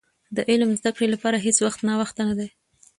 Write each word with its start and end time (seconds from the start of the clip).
د 0.35 0.37
علم 0.49 0.69
زدي 0.79 0.91
کړي 0.95 1.07
لپاره 1.13 1.37
هيڅ 1.45 1.57
وخت 1.65 1.79
ناوخته 1.87 2.21
نه 2.29 2.33
دي. 2.39 2.47